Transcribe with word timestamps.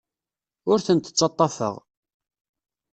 Ur 0.71 0.79
tent-ttaḍḍafeɣ. 0.85 1.75